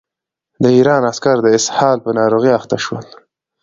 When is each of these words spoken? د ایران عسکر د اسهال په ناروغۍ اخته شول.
د 0.63 0.65
ایران 0.77 1.01
عسکر 1.11 1.37
د 1.43 1.47
اسهال 1.57 1.97
په 2.05 2.09
ناروغۍ 2.19 2.51
اخته 2.59 2.77
شول. 2.83 3.05